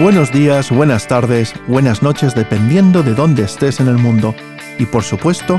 Buenos 0.00 0.30
días, 0.30 0.70
buenas 0.70 1.08
tardes, 1.08 1.54
buenas 1.66 2.04
noches, 2.04 2.32
dependiendo 2.32 3.02
de 3.02 3.14
dónde 3.14 3.42
estés 3.42 3.80
en 3.80 3.88
el 3.88 3.98
mundo 3.98 4.32
y 4.78 4.86
por 4.86 5.02
supuesto, 5.02 5.58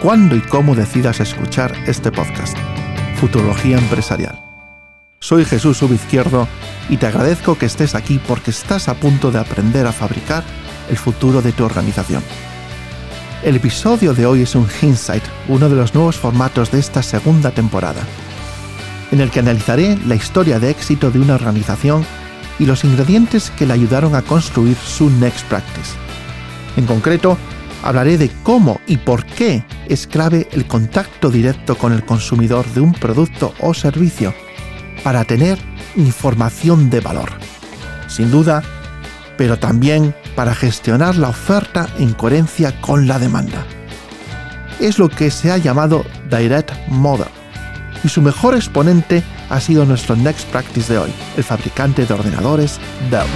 cuándo 0.00 0.36
y 0.36 0.40
cómo 0.42 0.76
decidas 0.76 1.18
escuchar 1.18 1.74
este 1.88 2.12
podcast. 2.12 2.56
Futurología 3.16 3.78
Empresarial. 3.78 4.40
Soy 5.18 5.44
Jesús 5.44 5.82
Ubizquierdo 5.82 6.46
y 6.88 6.98
te 6.98 7.08
agradezco 7.08 7.58
que 7.58 7.66
estés 7.66 7.96
aquí 7.96 8.20
porque 8.28 8.52
estás 8.52 8.88
a 8.88 8.94
punto 8.94 9.32
de 9.32 9.40
aprender 9.40 9.88
a 9.88 9.92
fabricar 9.92 10.44
el 10.88 10.96
futuro 10.96 11.42
de 11.42 11.50
tu 11.50 11.64
organización. 11.64 12.22
El 13.42 13.56
episodio 13.56 14.14
de 14.14 14.24
hoy 14.24 14.42
es 14.42 14.54
un 14.54 14.68
Insight, 14.82 15.24
uno 15.48 15.68
de 15.68 15.74
los 15.74 15.96
nuevos 15.96 16.16
formatos 16.16 16.70
de 16.70 16.78
esta 16.78 17.02
segunda 17.02 17.50
temporada, 17.50 18.02
en 19.10 19.20
el 19.20 19.32
que 19.32 19.40
analizaré 19.40 19.98
la 20.06 20.14
historia 20.14 20.60
de 20.60 20.70
éxito 20.70 21.10
de 21.10 21.18
una 21.18 21.34
organización 21.34 22.06
y 22.60 22.66
los 22.66 22.84
ingredientes 22.84 23.50
que 23.50 23.66
le 23.66 23.72
ayudaron 23.72 24.14
a 24.14 24.22
construir 24.22 24.76
su 24.76 25.10
Next 25.10 25.46
Practice. 25.46 25.96
En 26.76 26.86
concreto, 26.86 27.36
hablaré 27.82 28.18
de 28.18 28.30
cómo 28.42 28.80
y 28.86 28.98
por 28.98 29.24
qué 29.24 29.64
es 29.88 30.06
clave 30.06 30.46
el 30.52 30.66
contacto 30.66 31.30
directo 31.30 31.76
con 31.76 31.92
el 31.92 32.04
consumidor 32.04 32.66
de 32.66 32.82
un 32.82 32.92
producto 32.92 33.54
o 33.60 33.72
servicio 33.72 34.34
para 35.02 35.24
tener 35.24 35.58
información 35.96 36.90
de 36.90 37.00
valor. 37.00 37.30
Sin 38.08 38.30
duda, 38.30 38.62
pero 39.38 39.58
también 39.58 40.14
para 40.36 40.54
gestionar 40.54 41.16
la 41.16 41.30
oferta 41.30 41.88
en 41.98 42.12
coherencia 42.12 42.78
con 42.82 43.08
la 43.08 43.18
demanda. 43.18 43.64
Es 44.80 44.98
lo 44.98 45.08
que 45.08 45.30
se 45.30 45.50
ha 45.50 45.56
llamado 45.56 46.04
Direct 46.30 46.72
Model, 46.88 47.28
y 48.04 48.08
su 48.08 48.20
mejor 48.20 48.54
exponente 48.54 49.22
ha 49.50 49.60
sido 49.60 49.84
nuestro 49.84 50.16
Next 50.16 50.48
Practice 50.48 50.92
de 50.92 50.98
hoy, 51.00 51.10
el 51.36 51.44
fabricante 51.44 52.06
de 52.06 52.14
ordenadores 52.14 52.80
Dell. 53.10 53.26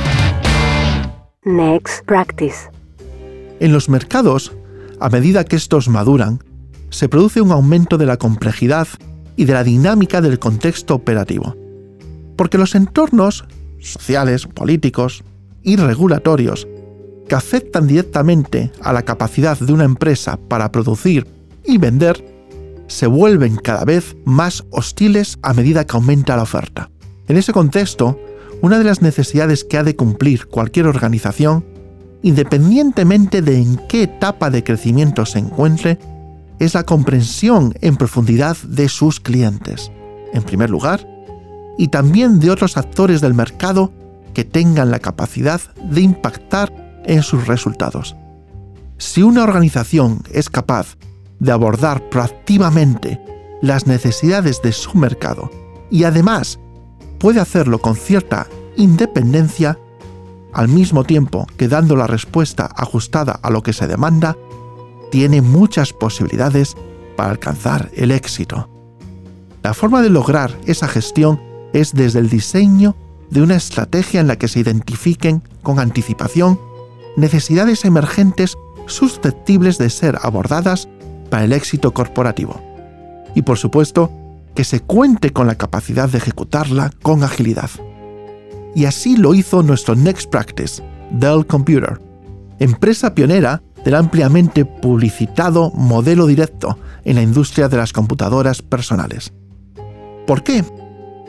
Next 1.44 2.04
Practice. 2.06 2.70
En 3.60 3.72
los 3.72 3.88
mercados, 3.88 4.52
a 5.00 5.10
medida 5.10 5.44
que 5.44 5.56
estos 5.56 5.88
maduran, 5.88 6.42
se 6.90 7.08
produce 7.08 7.40
un 7.40 7.50
aumento 7.50 7.98
de 7.98 8.06
la 8.06 8.16
complejidad 8.16 8.86
y 9.36 9.44
de 9.44 9.52
la 9.52 9.64
dinámica 9.64 10.20
del 10.20 10.38
contexto 10.38 10.94
operativo. 10.94 11.56
Porque 12.36 12.58
los 12.58 12.76
entornos 12.76 13.44
sociales, 13.80 14.46
políticos 14.46 15.24
y 15.62 15.76
regulatorios 15.76 16.68
que 17.28 17.34
afectan 17.34 17.88
directamente 17.88 18.70
a 18.80 18.92
la 18.92 19.02
capacidad 19.02 19.58
de 19.58 19.72
una 19.72 19.84
empresa 19.84 20.38
para 20.48 20.70
producir 20.70 21.26
y 21.64 21.78
vender 21.78 22.33
se 22.86 23.06
vuelven 23.06 23.56
cada 23.56 23.84
vez 23.84 24.16
más 24.24 24.64
hostiles 24.70 25.38
a 25.42 25.54
medida 25.54 25.86
que 25.86 25.96
aumenta 25.96 26.36
la 26.36 26.42
oferta. 26.42 26.90
En 27.28 27.36
ese 27.36 27.52
contexto, 27.52 28.20
una 28.60 28.78
de 28.78 28.84
las 28.84 29.02
necesidades 29.02 29.64
que 29.64 29.78
ha 29.78 29.82
de 29.84 29.96
cumplir 29.96 30.46
cualquier 30.46 30.86
organización, 30.86 31.64
independientemente 32.22 33.42
de 33.42 33.58
en 33.58 33.76
qué 33.88 34.04
etapa 34.04 34.50
de 34.50 34.64
crecimiento 34.64 35.26
se 35.26 35.38
encuentre, 35.38 35.98
es 36.58 36.74
la 36.74 36.84
comprensión 36.84 37.74
en 37.80 37.96
profundidad 37.96 38.56
de 38.58 38.88
sus 38.88 39.20
clientes, 39.20 39.90
en 40.32 40.42
primer 40.42 40.70
lugar, 40.70 41.06
y 41.76 41.88
también 41.88 42.38
de 42.38 42.50
otros 42.50 42.76
actores 42.76 43.20
del 43.20 43.34
mercado 43.34 43.92
que 44.32 44.44
tengan 44.44 44.90
la 44.90 44.98
capacidad 44.98 45.60
de 45.90 46.02
impactar 46.02 47.02
en 47.04 47.22
sus 47.22 47.46
resultados. 47.46 48.16
Si 48.98 49.22
una 49.22 49.42
organización 49.42 50.22
es 50.32 50.48
capaz 50.48 50.96
de 51.44 51.52
abordar 51.52 52.08
proactivamente 52.08 53.20
las 53.60 53.86
necesidades 53.86 54.62
de 54.62 54.72
su 54.72 54.96
mercado 54.96 55.50
y 55.90 56.04
además 56.04 56.58
puede 57.18 57.40
hacerlo 57.40 57.80
con 57.80 57.96
cierta 57.96 58.46
independencia, 58.76 59.78
al 60.52 60.68
mismo 60.68 61.04
tiempo 61.04 61.46
que 61.56 61.68
dando 61.68 61.96
la 61.96 62.06
respuesta 62.06 62.70
ajustada 62.76 63.38
a 63.42 63.50
lo 63.50 63.62
que 63.62 63.72
se 63.72 63.86
demanda, 63.86 64.36
tiene 65.10 65.42
muchas 65.42 65.92
posibilidades 65.92 66.76
para 67.16 67.30
alcanzar 67.30 67.90
el 67.94 68.10
éxito. 68.10 68.68
La 69.62 69.74
forma 69.74 70.02
de 70.02 70.10
lograr 70.10 70.56
esa 70.66 70.88
gestión 70.88 71.40
es 71.72 71.92
desde 71.92 72.20
el 72.20 72.28
diseño 72.28 72.96
de 73.30 73.42
una 73.42 73.56
estrategia 73.56 74.20
en 74.20 74.28
la 74.28 74.36
que 74.36 74.48
se 74.48 74.60
identifiquen 74.60 75.42
con 75.62 75.78
anticipación 75.78 76.58
necesidades 77.16 77.84
emergentes 77.84 78.56
susceptibles 78.86 79.78
de 79.78 79.90
ser 79.90 80.18
abordadas 80.22 80.88
el 81.42 81.52
éxito 81.52 81.92
corporativo. 81.92 82.60
Y 83.34 83.42
por 83.42 83.58
supuesto, 83.58 84.10
que 84.54 84.64
se 84.64 84.80
cuente 84.80 85.30
con 85.30 85.46
la 85.46 85.56
capacidad 85.56 86.08
de 86.08 86.18
ejecutarla 86.18 86.92
con 87.02 87.24
agilidad. 87.24 87.70
Y 88.74 88.84
así 88.84 89.16
lo 89.16 89.34
hizo 89.34 89.62
nuestro 89.62 89.96
Next 89.96 90.30
Practice, 90.30 90.82
Dell 91.10 91.46
Computer, 91.46 92.00
empresa 92.58 93.14
pionera 93.14 93.62
del 93.84 93.94
ampliamente 93.96 94.64
publicitado 94.64 95.70
modelo 95.72 96.26
directo 96.26 96.78
en 97.04 97.16
la 97.16 97.22
industria 97.22 97.68
de 97.68 97.76
las 97.76 97.92
computadoras 97.92 98.62
personales. 98.62 99.32
¿Por 100.26 100.42
qué? 100.42 100.64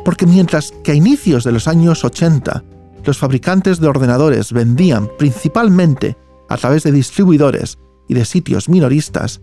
Porque 0.05 0.25
mientras 0.25 0.71
que 0.83 0.91
a 0.91 0.95
inicios 0.95 1.43
de 1.43 1.51
los 1.51 1.67
años 1.67 2.03
80 2.03 2.63
los 3.03 3.17
fabricantes 3.17 3.79
de 3.79 3.87
ordenadores 3.87 4.51
vendían 4.51 5.09
principalmente 5.17 6.17
a 6.49 6.57
través 6.57 6.83
de 6.83 6.91
distribuidores 6.91 7.77
y 8.07 8.13
de 8.13 8.25
sitios 8.25 8.69
minoristas, 8.69 9.41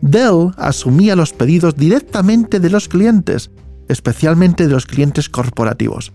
Dell 0.00 0.52
asumía 0.56 1.16
los 1.16 1.32
pedidos 1.32 1.76
directamente 1.76 2.60
de 2.60 2.70
los 2.70 2.88
clientes, 2.88 3.50
especialmente 3.88 4.66
de 4.66 4.72
los 4.72 4.86
clientes 4.86 5.28
corporativos. 5.28 6.12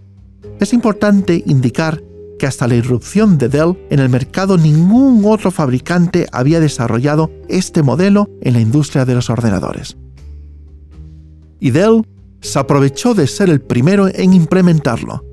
Es 0.59 0.73
importante 0.73 1.43
indicar 1.45 2.01
que 2.37 2.47
hasta 2.47 2.67
la 2.67 2.75
irrupción 2.75 3.37
de 3.37 3.49
Dell 3.49 3.77
en 3.89 3.99
el 3.99 4.09
mercado 4.09 4.57
ningún 4.57 5.23
otro 5.25 5.51
fabricante 5.51 6.27
había 6.31 6.59
desarrollado 6.59 7.31
este 7.49 7.83
modelo 7.83 8.27
en 8.41 8.53
la 8.53 8.61
industria 8.61 9.05
de 9.05 9.15
los 9.15 9.29
ordenadores. 9.29 9.97
Y 11.59 11.69
Dell 11.69 12.03
se 12.41 12.57
aprovechó 12.57 13.13
de 13.13 13.27
ser 13.27 13.49
el 13.49 13.61
primero 13.61 14.07
en 14.07 14.33
implementarlo, 14.33 15.23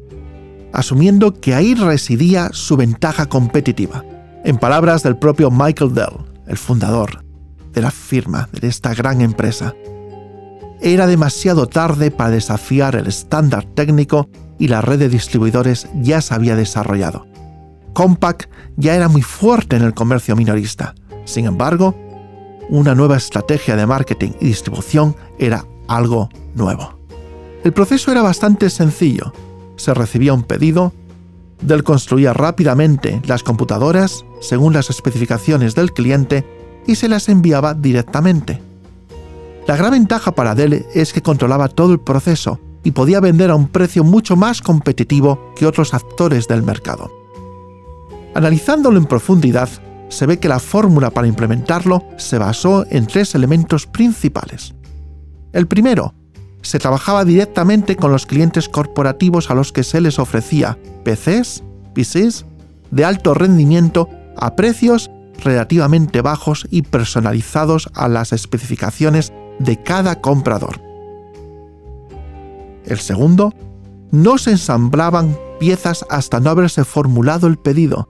asumiendo 0.73 1.33
que 1.33 1.55
ahí 1.55 1.75
residía 1.75 2.51
su 2.53 2.77
ventaja 2.77 3.27
competitiva. 3.27 4.05
En 4.45 4.59
palabras 4.59 5.03
del 5.03 5.17
propio 5.17 5.51
Michael 5.51 5.95
Dell, 5.95 6.27
el 6.47 6.59
fundador, 6.59 7.25
de 7.73 7.83
la 7.83 7.91
firma, 7.91 8.49
de 8.53 8.69
esta 8.69 8.95
gran 8.95 9.21
empresa. 9.21 9.75
Era 10.81 11.07
demasiado 11.07 11.67
tarde 11.67 12.11
para 12.11 12.31
desafiar 12.31 12.97
el 12.97 13.07
estándar 13.07 13.65
técnico 13.65 14.29
y 14.59 14.69
la 14.69 14.81
red 14.81 14.99
de 14.99 15.09
distribuidores 15.09 15.89
ya 15.95 16.21
se 16.21 16.35
había 16.35 16.57
desarrollado. 16.57 17.27
Compaq 17.95 18.49
ya 18.77 18.95
era 18.95 19.09
muy 19.09 19.23
fuerte 19.23 19.77
en 19.77 19.83
el 19.83 19.95
comercio 19.95 20.37
minorista. 20.37 20.95
Sin 21.25 21.47
embargo, 21.47 21.97
una 22.69 22.95
nueva 22.95 23.17
estrategia 23.17 23.77
de 23.77 23.87
marketing 23.87 24.31
y 24.41 24.47
distribución 24.47 25.17
era 25.39 25.65
algo 25.89 26.29
nuevo. 26.55 26.99
El 27.65 27.73
proceso 27.73 28.13
era 28.13 28.23
bastante 28.23 28.71
sencillo. 28.71 29.33
Se 29.77 29.95
recibía 29.95 30.33
un 30.33 30.43
pedido, 30.43 30.93
Dell 31.61 31.83
construía 31.83 32.33
rápidamente 32.33 33.21
las 33.27 33.43
computadoras 33.43 34.25
según 34.41 34.73
las 34.73 34.91
especificaciones 34.91 35.75
del 35.75 35.93
cliente 35.93 36.47
y 36.89 36.97
se 36.97 37.07
las 37.07 37.29
enviaba 37.29 37.75
directamente. 37.75 38.61
La 39.69 39.77
gran 39.77 39.93
ventaja 39.93 40.33
para 40.33 40.55
Dell 40.55 40.87
es 40.95 41.13
que 41.13 41.23
controlaba 41.23 41.69
todo 41.69 41.93
el 41.93 42.01
proceso 42.01 42.59
y 42.83 42.93
podía 42.93 43.21
vender 43.21 43.51
a 43.51 43.55
un 43.55 43.69
precio 43.69 44.03
mucho 44.03 44.35
más 44.35 44.63
competitivo 44.63 45.53
que 45.55 45.67
otros 45.67 45.93
actores 45.93 46.49
del 46.49 46.63
mercado. 46.63 47.13
Analizándolo 48.35 48.99
en 48.99 49.05
profundidad, 49.05 49.69
se 50.09 50.25
ve 50.25 50.39
que 50.39 50.49
la 50.49 50.59
fórmula 50.59 51.11
para 51.11 51.29
implementarlo 51.29 52.05
se 52.17 52.39
basó 52.39 52.87
en 52.89 53.07
tres 53.07 53.35
elementos 53.35 53.87
principales. 53.87 54.75
El 55.53 55.67
primero, 55.67 56.15
se 56.63 56.79
trabajaba 56.79 57.27
directamente 57.27 57.97
con 57.97 58.11
los 58.11 58.25
clientes 58.25 58.71
corporativos 58.71 59.51
a 59.51 59.55
los 59.55 59.73
que 59.73 59.85
se 59.85 60.01
les 60.01 60.19
ofrecía 60.19 60.79
PCs, 61.05 61.63
PCs 61.95 62.47
de 62.91 63.05
alto 63.05 63.35
rendimiento 63.35 64.09
a 64.37 64.57
precios 64.57 65.11
relativamente 65.39 66.21
bajos 66.21 66.67
y 66.71 66.83
personalizados 66.83 67.89
a 67.95 68.09
las 68.09 68.33
especificaciones 68.33 69.33
de 69.59 69.83
cada 69.83 70.21
comprador. 70.21 70.81
El 72.85 72.99
segundo, 72.99 73.53
no 74.11 74.39
se 74.39 74.53
ensamblaban 74.53 75.37
piezas 75.59 76.05
hasta 76.09 76.41
no 76.41 76.51
haberse 76.51 76.85
formulado 76.85 77.47
el 77.47 77.59
pedido, 77.59 78.09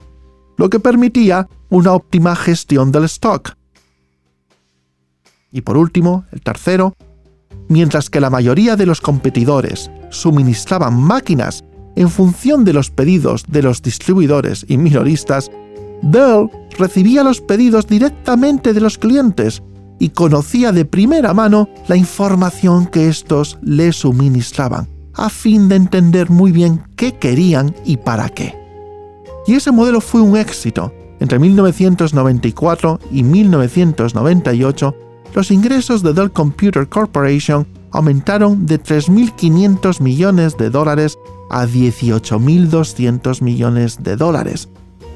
lo 0.57 0.69
que 0.69 0.79
permitía 0.79 1.47
una 1.69 1.93
óptima 1.93 2.35
gestión 2.35 2.91
del 2.91 3.05
stock. 3.05 3.55
Y 5.51 5.61
por 5.61 5.77
último, 5.77 6.25
el 6.31 6.41
tercero, 6.41 6.95
mientras 7.67 8.09
que 8.09 8.21
la 8.21 8.29
mayoría 8.29 8.75
de 8.75 8.85
los 8.85 9.01
competidores 9.01 9.91
suministraban 10.09 10.95
máquinas 10.99 11.63
en 11.95 12.09
función 12.09 12.63
de 12.63 12.73
los 12.73 12.91
pedidos 12.91 13.43
de 13.47 13.63
los 13.63 13.81
distribuidores 13.81 14.65
y 14.67 14.77
minoristas, 14.77 15.51
Dell 16.01 16.49
recibía 16.77 17.23
los 17.23 17.41
pedidos 17.41 17.87
directamente 17.87 18.73
de 18.73 18.81
los 18.81 18.97
clientes 18.97 19.61
y 19.99 20.09
conocía 20.09 20.71
de 20.71 20.85
primera 20.85 21.33
mano 21.33 21.69
la 21.87 21.97
información 21.97 22.87
que 22.87 23.09
estos 23.09 23.57
le 23.61 23.91
suministraban, 23.91 24.87
a 25.13 25.29
fin 25.29 25.67
de 25.67 25.75
entender 25.75 26.29
muy 26.29 26.51
bien 26.51 26.81
qué 26.95 27.13
querían 27.15 27.75
y 27.85 27.97
para 27.97 28.29
qué. 28.29 28.57
Y 29.45 29.55
ese 29.55 29.71
modelo 29.71 29.99
fue 30.01 30.21
un 30.21 30.37
éxito. 30.37 30.93
Entre 31.19 31.37
1994 31.37 32.99
y 33.11 33.23
1998, 33.23 34.95
los 35.33 35.51
ingresos 35.51 36.01
de 36.01 36.13
Dell 36.13 36.31
Computer 36.31 36.87
Corporation 36.87 37.67
aumentaron 37.91 38.65
de 38.65 38.81
3.500 38.81 40.01
millones 40.01 40.55
de 40.57 40.69
dólares 40.69 41.17
a 41.49 41.65
18.200 41.65 43.41
millones 43.41 44.01
de 44.01 44.15
dólares, 44.15 44.69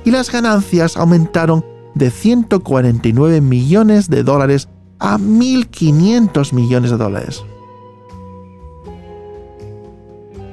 y 0.05 0.11
las 0.11 0.31
ganancias 0.31 0.97
aumentaron 0.97 1.65
de 1.95 2.09
149 2.09 3.41
millones 3.41 4.09
de 4.09 4.23
dólares 4.23 4.69
a 4.99 5.17
1.500 5.17 6.53
millones 6.53 6.91
de 6.91 6.97
dólares. 6.97 7.43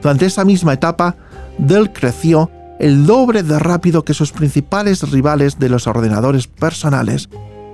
Durante 0.02 0.26
esa 0.26 0.44
misma 0.44 0.74
etapa, 0.74 1.16
Dell 1.58 1.92
creció 1.92 2.50
el 2.78 3.04
doble 3.06 3.42
de 3.42 3.58
rápido 3.58 4.04
que 4.04 4.14
sus 4.14 4.32
principales 4.32 5.10
rivales 5.10 5.58
de 5.58 5.68
los 5.68 5.86
ordenadores 5.86 6.46
personales 6.46 7.28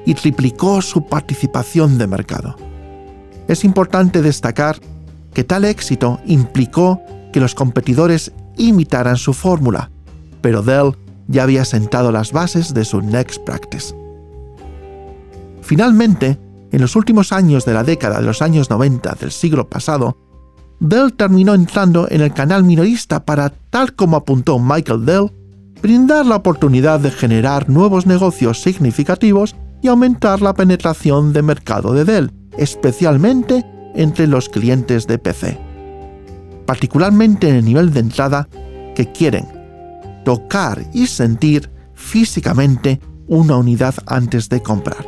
y 0.04 0.14
triplicó 0.14 0.82
su 0.82 1.06
participación 1.06 1.98
de 1.98 2.06
mercado. 2.06 2.56
Es 3.46 3.64
importante 3.64 4.22
destacar 4.22 4.78
que 5.32 5.44
tal 5.44 5.64
éxito 5.64 6.20
implicó 6.26 7.00
que 7.32 7.40
los 7.40 7.54
competidores 7.54 8.32
imitaran 8.56 9.16
su 9.16 9.32
fórmula, 9.32 9.90
pero 10.40 10.62
Dell 10.62 10.96
ya 11.28 11.42
había 11.42 11.64
sentado 11.64 12.12
las 12.12 12.32
bases 12.32 12.74
de 12.74 12.84
su 12.84 13.00
Next 13.00 13.42
Practice. 13.44 13.94
Finalmente, 15.62 16.38
en 16.70 16.80
los 16.80 16.96
últimos 16.96 17.32
años 17.32 17.64
de 17.64 17.74
la 17.74 17.84
década 17.84 18.20
de 18.20 18.26
los 18.26 18.42
años 18.42 18.70
90 18.70 19.16
del 19.20 19.32
siglo 19.32 19.68
pasado, 19.68 20.16
Dell 20.78 21.14
terminó 21.14 21.54
entrando 21.54 22.06
en 22.10 22.20
el 22.20 22.32
canal 22.32 22.62
minorista 22.62 23.24
para, 23.24 23.50
tal 23.70 23.94
como 23.94 24.16
apuntó 24.16 24.58
Michael 24.58 25.06
Dell, 25.06 25.32
brindar 25.80 26.26
la 26.26 26.36
oportunidad 26.36 27.00
de 27.00 27.10
generar 27.10 27.68
nuevos 27.68 28.06
negocios 28.06 28.60
significativos 28.60 29.56
y 29.82 29.88
aumentar 29.88 30.42
la 30.42 30.54
penetración 30.54 31.32
de 31.32 31.42
mercado 31.42 31.92
de 31.92 32.04
Dell, 32.04 32.30
especialmente 32.58 33.64
entre 33.94 34.26
los 34.26 34.48
clientes 34.48 35.06
de 35.06 35.18
PC. 35.18 35.58
Particularmente 36.66 37.48
en 37.48 37.56
el 37.56 37.64
nivel 37.64 37.92
de 37.92 38.00
entrada 38.00 38.48
que 38.94 39.10
quieren 39.12 39.55
tocar 40.26 40.84
y 40.92 41.06
sentir 41.06 41.70
físicamente 41.94 43.00
una 43.28 43.56
unidad 43.56 43.94
antes 44.06 44.48
de 44.48 44.60
comprar. 44.60 45.06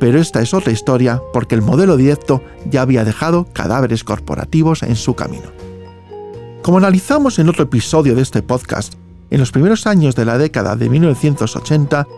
Pero 0.00 0.18
esta 0.18 0.42
es 0.42 0.52
otra 0.52 0.72
historia 0.72 1.22
porque 1.32 1.54
el 1.54 1.62
modelo 1.62 1.96
directo 1.96 2.42
ya 2.68 2.82
había 2.82 3.04
dejado 3.04 3.46
cadáveres 3.52 4.02
corporativos 4.02 4.82
en 4.82 4.96
su 4.96 5.14
camino. 5.14 5.46
Como 6.62 6.78
analizamos 6.78 7.38
en 7.38 7.48
otro 7.48 7.62
episodio 7.62 8.16
de 8.16 8.22
este 8.22 8.42
podcast, 8.42 8.94
en 9.30 9.38
los 9.38 9.52
primeros 9.52 9.86
años 9.86 10.16
de 10.16 10.24
la 10.24 10.38
década 10.38 10.74
de 10.74 10.88
1980, 10.88 12.08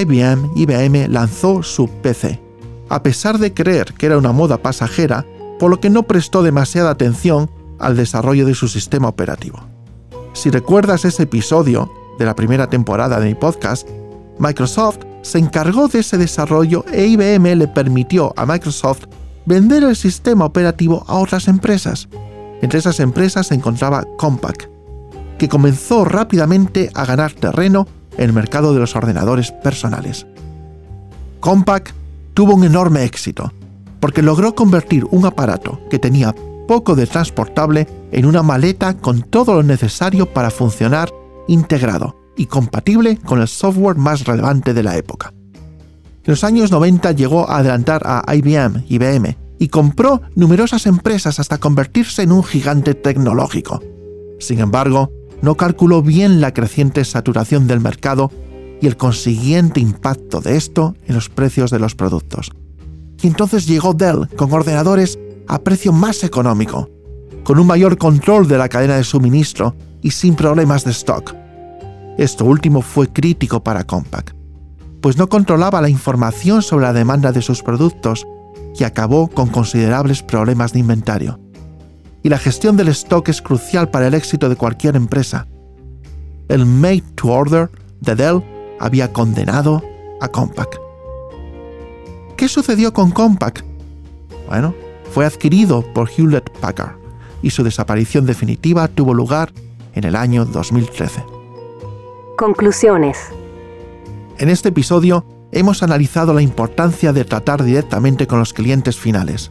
IBM 0.00 0.50
IBM 0.56 1.06
lanzó 1.08 1.62
su 1.62 1.86
PC, 1.86 2.42
a 2.88 3.04
pesar 3.04 3.38
de 3.38 3.54
creer 3.54 3.94
que 3.94 4.06
era 4.06 4.18
una 4.18 4.32
moda 4.32 4.58
pasajera, 4.60 5.24
por 5.60 5.70
lo 5.70 5.78
que 5.78 5.90
no 5.90 6.02
prestó 6.02 6.42
demasiada 6.42 6.90
atención 6.90 7.48
al 7.78 7.94
desarrollo 7.94 8.44
de 8.44 8.56
su 8.56 8.66
sistema 8.66 9.06
operativo. 9.06 9.75
Si 10.36 10.50
recuerdas 10.50 11.06
ese 11.06 11.22
episodio 11.22 11.90
de 12.18 12.26
la 12.26 12.36
primera 12.36 12.68
temporada 12.68 13.18
de 13.18 13.28
mi 13.28 13.34
podcast, 13.34 13.88
Microsoft 14.38 14.98
se 15.22 15.38
encargó 15.38 15.88
de 15.88 16.00
ese 16.00 16.18
desarrollo 16.18 16.84
e 16.92 17.06
IBM 17.06 17.56
le 17.56 17.66
permitió 17.66 18.34
a 18.36 18.44
Microsoft 18.44 19.06
vender 19.46 19.82
el 19.82 19.96
sistema 19.96 20.44
operativo 20.44 21.06
a 21.08 21.14
otras 21.14 21.48
empresas. 21.48 22.06
Entre 22.60 22.78
esas 22.78 23.00
empresas 23.00 23.46
se 23.46 23.54
encontraba 23.54 24.04
Compaq, 24.18 24.68
que 25.38 25.48
comenzó 25.48 26.04
rápidamente 26.04 26.90
a 26.92 27.06
ganar 27.06 27.32
terreno 27.32 27.88
en 28.18 28.24
el 28.24 28.34
mercado 28.34 28.74
de 28.74 28.80
los 28.80 28.94
ordenadores 28.94 29.52
personales. 29.52 30.26
Compaq 31.40 31.94
tuvo 32.34 32.54
un 32.54 32.64
enorme 32.64 33.04
éxito, 33.04 33.54
porque 34.00 34.20
logró 34.20 34.54
convertir 34.54 35.06
un 35.10 35.24
aparato 35.24 35.80
que 35.88 35.98
tenía 35.98 36.34
poco 36.68 36.94
de 36.94 37.06
transportable 37.06 37.86
en 38.12 38.26
una 38.26 38.42
maleta 38.42 38.96
con 38.96 39.22
todo 39.22 39.54
lo 39.54 39.62
necesario 39.62 40.32
para 40.32 40.50
funcionar 40.50 41.10
integrado 41.48 42.16
y 42.36 42.46
compatible 42.46 43.16
con 43.18 43.40
el 43.40 43.48
software 43.48 43.96
más 43.96 44.24
relevante 44.24 44.74
de 44.74 44.82
la 44.82 44.96
época. 44.96 45.32
En 45.52 46.32
los 46.32 46.44
años 46.44 46.70
90 46.70 47.12
llegó 47.12 47.48
a 47.48 47.58
adelantar 47.58 48.02
a 48.04 48.24
IBM, 48.34 48.84
IBM, 48.88 49.36
y 49.58 49.68
compró 49.68 50.22
numerosas 50.34 50.86
empresas 50.86 51.40
hasta 51.40 51.58
convertirse 51.58 52.22
en 52.22 52.32
un 52.32 52.44
gigante 52.44 52.94
tecnológico. 52.94 53.82
Sin 54.38 54.60
embargo, 54.60 55.10
no 55.40 55.56
calculó 55.56 56.02
bien 56.02 56.40
la 56.40 56.52
creciente 56.52 57.04
saturación 57.04 57.66
del 57.66 57.80
mercado 57.80 58.30
y 58.80 58.86
el 58.86 58.96
consiguiente 58.96 59.80
impacto 59.80 60.40
de 60.40 60.56
esto 60.56 60.94
en 61.06 61.14
los 61.14 61.28
precios 61.28 61.70
de 61.70 61.78
los 61.78 61.94
productos. 61.94 62.50
Y 63.22 63.28
entonces 63.28 63.66
llegó 63.66 63.94
Dell 63.94 64.28
con 64.36 64.52
ordenadores 64.52 65.18
a 65.48 65.60
precio 65.60 65.92
más 65.92 66.24
económico, 66.24 66.90
con 67.46 67.60
un 67.60 67.66
mayor 67.68 67.96
control 67.96 68.48
de 68.48 68.58
la 68.58 68.68
cadena 68.68 68.96
de 68.96 69.04
suministro 69.04 69.76
y 70.02 70.10
sin 70.10 70.34
problemas 70.34 70.84
de 70.84 70.90
stock. 70.90 71.32
Esto 72.18 72.44
último 72.44 72.82
fue 72.82 73.06
crítico 73.06 73.62
para 73.62 73.84
Compaq, 73.84 74.34
pues 75.00 75.16
no 75.16 75.28
controlaba 75.28 75.80
la 75.80 75.88
información 75.88 76.60
sobre 76.60 76.86
la 76.86 76.92
demanda 76.92 77.30
de 77.30 77.42
sus 77.42 77.62
productos 77.62 78.26
y 78.76 78.82
acabó 78.82 79.28
con 79.28 79.46
considerables 79.46 80.24
problemas 80.24 80.72
de 80.72 80.80
inventario. 80.80 81.38
Y 82.24 82.30
la 82.30 82.38
gestión 82.38 82.76
del 82.76 82.88
stock 82.88 83.28
es 83.28 83.40
crucial 83.40 83.90
para 83.90 84.08
el 84.08 84.14
éxito 84.14 84.48
de 84.48 84.56
cualquier 84.56 84.96
empresa. 84.96 85.46
El 86.48 86.66
Made 86.66 87.04
to 87.14 87.28
Order 87.28 87.70
de 88.00 88.16
Dell 88.16 88.42
había 88.80 89.12
condenado 89.12 89.84
a 90.20 90.26
Compaq. 90.26 90.80
¿Qué 92.36 92.48
sucedió 92.48 92.92
con 92.92 93.12
Compaq? 93.12 93.64
Bueno, 94.48 94.74
fue 95.12 95.24
adquirido 95.24 95.82
por 95.94 96.10
Hewlett 96.10 96.50
Packard 96.58 97.05
y 97.42 97.50
su 97.50 97.62
desaparición 97.62 98.26
definitiva 98.26 98.88
tuvo 98.88 99.14
lugar 99.14 99.52
en 99.94 100.04
el 100.04 100.16
año 100.16 100.44
2013. 100.44 101.24
Conclusiones. 102.36 103.18
En 104.38 104.50
este 104.50 104.68
episodio 104.68 105.24
hemos 105.52 105.82
analizado 105.82 106.34
la 106.34 106.42
importancia 106.42 107.12
de 107.12 107.24
tratar 107.24 107.62
directamente 107.64 108.26
con 108.26 108.38
los 108.38 108.52
clientes 108.52 108.98
finales, 108.98 109.50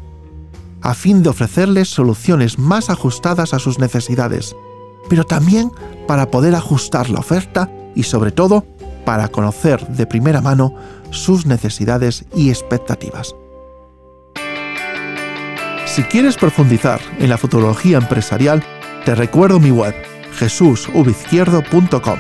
a 0.82 0.94
fin 0.94 1.24
de 1.24 1.30
ofrecerles 1.30 1.90
soluciones 1.90 2.60
más 2.60 2.90
ajustadas 2.90 3.54
a 3.54 3.60
sus 3.60 3.80
necesidades, 3.80 4.56
pero 5.10 5.24
también 5.24 5.72
para 6.08 6.30
poder 6.30 6.54
ajustar 6.54 7.10
la 7.10 7.20
oferta 7.20 7.72
y 7.96 8.04
sobre 8.04 8.32
todo 8.32 8.66
para 9.06 9.30
conocer 9.30 9.88
de 9.88 10.06
primera 10.06 10.42
mano 10.42 10.76
sus 11.10 11.46
necesidades 11.46 12.26
y 12.36 12.50
expectativas. 12.50 13.36
Si 15.96 16.04
quieres 16.04 16.36
profundizar 16.36 17.00
en 17.20 17.30
la 17.30 17.38
futurología 17.38 17.98
empresarial, 17.98 18.62
te 19.06 19.16
recuerdo 19.16 19.62
mi 19.62 19.72
web 19.72 19.96
jesusubizquierdo.com 20.34 22.20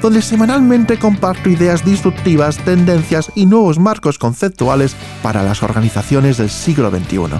donde 0.00 0.20
semanalmente 0.22 0.98
comparto 0.98 1.48
ideas 1.48 1.84
disruptivas, 1.84 2.58
tendencias 2.58 3.30
y 3.36 3.46
nuevos 3.46 3.78
marcos 3.78 4.18
conceptuales 4.18 4.96
para 5.22 5.44
las 5.44 5.62
organizaciones 5.62 6.38
del 6.38 6.50
siglo 6.50 6.90
XXI. 6.90 7.38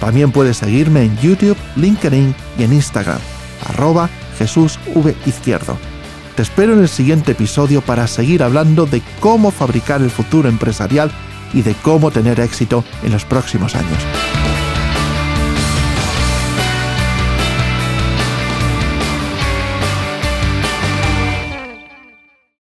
También 0.00 0.32
puedes 0.32 0.58
seguirme 0.58 1.04
en 1.04 1.16
YouTube, 1.16 1.56
LinkedIn 1.76 2.34
y 2.58 2.64
en 2.64 2.74
Instagram, 2.74 3.20
arroba 3.70 4.10
JesúsVIzquierdo. 4.38 5.78
Te 6.36 6.42
espero 6.42 6.74
en 6.74 6.80
el 6.80 6.90
siguiente 6.90 7.32
episodio 7.32 7.80
para 7.80 8.06
seguir 8.06 8.42
hablando 8.42 8.84
de 8.84 9.00
cómo 9.20 9.50
fabricar 9.50 10.02
el 10.02 10.10
futuro 10.10 10.50
empresarial 10.50 11.10
y 11.54 11.62
de 11.62 11.72
cómo 11.76 12.10
tener 12.10 12.38
éxito 12.38 12.84
en 13.02 13.12
los 13.12 13.24
próximos 13.24 13.74
años. 13.74 14.41